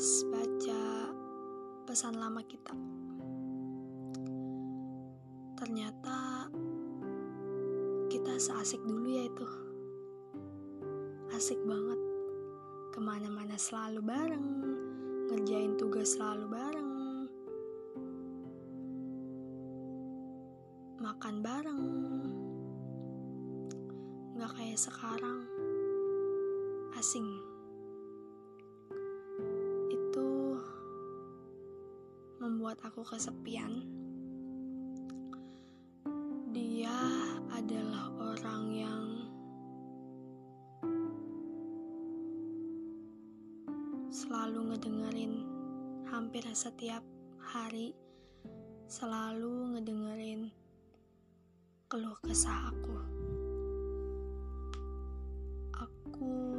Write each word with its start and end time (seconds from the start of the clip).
habis 0.00 0.24
baca 0.32 1.12
pesan 1.84 2.16
lama 2.16 2.40
kita. 2.48 2.72
Ternyata 5.60 6.48
kita 8.08 8.32
seasik 8.40 8.80
dulu 8.80 9.04
ya 9.12 9.28
itu. 9.28 9.44
Asik 11.36 11.60
banget. 11.68 12.00
Ke 12.96 12.98
mana-mana 13.04 13.60
selalu 13.60 14.00
bareng, 14.00 14.48
ngerjain 15.28 15.76
tugas 15.76 16.16
selalu 16.16 16.48
bareng. 16.48 16.92
Makan 20.96 21.34
bareng. 21.44 21.84
Gak 24.40 24.52
kayak 24.56 24.80
sekarang. 24.80 25.44
Asing. 26.96 27.39
Membuat 32.70 32.86
aku 32.86 33.02
kesepian. 33.02 33.82
Dia 36.54 36.94
adalah 37.50 38.14
orang 38.14 38.62
yang 38.70 39.02
selalu 44.14 44.70
ngedengerin 44.70 45.34
hampir 46.14 46.46
setiap 46.54 47.02
hari, 47.42 47.90
selalu 48.86 49.74
ngedengerin 49.74 50.54
keluh 51.90 52.22
kesah 52.22 52.70
aku. 52.70 52.96
Aku 55.74 56.49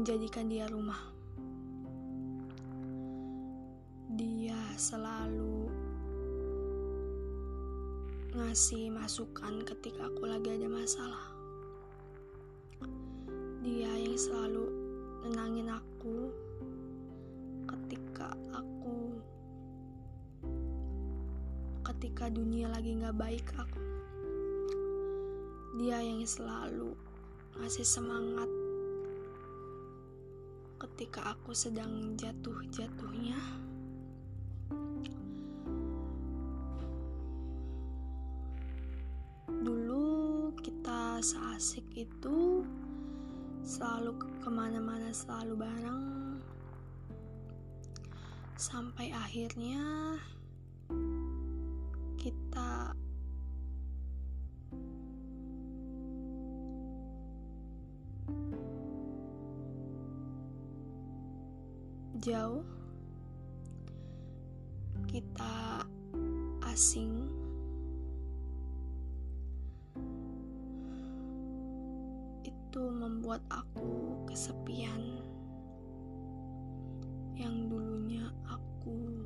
menjadikan 0.00 0.48
dia 0.48 0.64
rumah. 0.64 0.96
Dia 4.16 4.56
selalu 4.80 5.68
ngasih 8.32 8.96
masukan 8.96 9.60
ketika 9.68 10.08
aku 10.08 10.24
lagi 10.24 10.56
ada 10.56 10.72
masalah. 10.72 11.20
Dia 13.60 13.92
yang 13.92 14.16
selalu 14.16 14.72
nenangin 15.28 15.68
aku 15.68 16.32
ketika 17.68 18.32
aku 18.56 19.20
ketika 21.92 22.32
dunia 22.32 22.72
lagi 22.72 22.96
nggak 22.96 23.20
baik 23.20 23.44
aku. 23.52 23.84
Dia 25.76 26.00
yang 26.00 26.24
selalu 26.24 26.96
ngasih 27.60 27.84
semangat 27.84 28.48
ketika 30.80 31.36
aku 31.36 31.52
sedang 31.52 32.16
jatuh-jatuhnya. 32.16 33.36
Dulu 39.60 40.48
kita 40.64 41.20
seasik 41.20 41.84
itu 41.92 42.64
selalu 43.60 44.16
ke 44.40 44.48
mana-mana 44.48 45.12
selalu 45.12 45.60
bareng 45.60 46.04
sampai 48.56 49.12
akhirnya 49.12 50.16
kita 52.16 52.96
jauh. 62.20 62.60
Kita 65.08 65.80
asing. 66.68 67.32
Itu 72.44 72.82
membuat 72.92 73.40
aku 73.48 74.20
kesepian. 74.28 75.24
Yang 77.40 77.56
dulunya 77.72 78.28
aku 78.44 79.24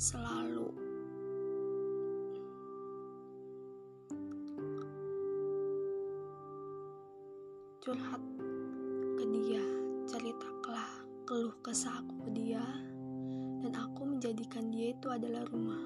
selalu 0.00 0.72
curhat 7.84 8.22
ke 9.20 9.24
dia 9.28 9.64
ceritakanlah 10.08 10.61
keluh 11.32 11.56
kesah 11.64 12.04
aku 12.04 12.28
ke 12.28 12.44
dia 12.44 12.60
dan 13.64 13.72
aku 13.72 14.04
menjadikan 14.04 14.68
dia 14.68 14.92
itu 14.92 15.08
adalah 15.08 15.40
rumah. 15.48 15.80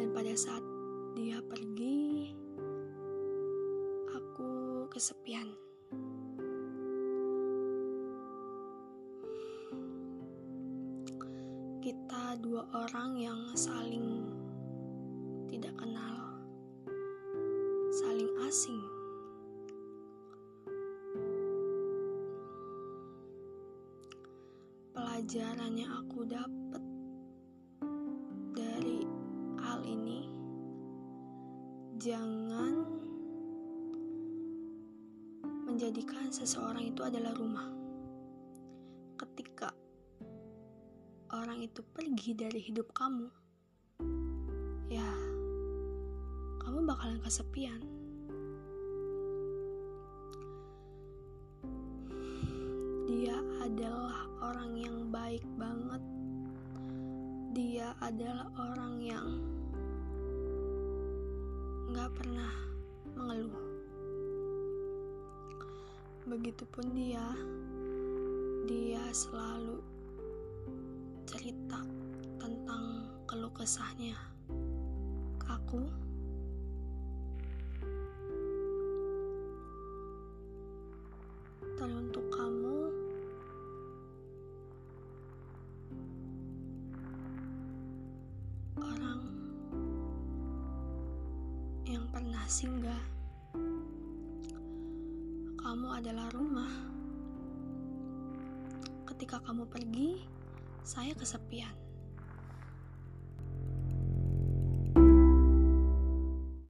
Dan 0.00 0.16
pada 0.16 0.32
saat 0.32 0.64
dia 1.12 1.44
pergi 1.44 2.32
aku 4.08 4.88
kesepian. 4.88 5.44
Kita 11.84 12.40
dua 12.40 12.64
orang 12.72 13.20
yang 13.20 13.52
saling 13.52 14.24
tidak 15.52 15.76
kenal 15.76 16.17
pelajaran 25.28 25.76
yang 25.76 25.92
aku 25.92 26.24
dapat 26.24 26.82
dari 28.56 29.04
hal 29.60 29.84
ini. 29.84 30.24
Jangan 32.00 32.72
menjadikan 35.68 36.32
seseorang 36.32 36.80
itu 36.80 37.04
adalah 37.04 37.36
rumah. 37.36 37.68
Ketika 39.20 39.68
orang 41.36 41.60
itu 41.60 41.84
pergi 41.84 42.32
dari 42.32 42.64
hidup 42.64 42.88
kamu 42.96 43.28
ya 44.88 45.12
kamu 46.64 46.88
bakalan 46.88 47.20
kesepian 47.20 47.84
dia 53.08 53.40
adalah 53.64 54.28
orang 54.44 54.76
yang 54.76 55.08
baik 55.08 55.40
banget. 55.56 56.04
Dia 57.56 57.96
adalah 58.04 58.52
orang 58.60 59.00
yang 59.00 59.28
gak 61.96 62.12
pernah 62.12 62.52
mengeluh. 63.16 63.64
Begitupun 66.28 66.92
dia, 66.92 67.24
dia 68.68 69.00
selalu 69.16 69.80
cerita 71.24 71.80
tentang 72.36 73.08
keluh 73.24 73.52
kesahnya 73.56 74.20
ke 75.40 75.48
aku. 75.48 75.80
Teruntuk 81.80 82.27
yang 91.88 92.04
pernah 92.12 92.44
singgah. 92.44 93.00
Kamu 95.56 95.88
adalah 95.88 96.28
rumah. 96.36 96.68
Ketika 99.08 99.40
kamu 99.40 99.64
pergi, 99.72 100.20
saya 100.84 101.16
kesepian. 101.16 101.87